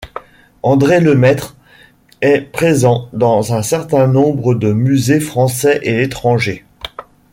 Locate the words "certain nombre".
3.61-4.55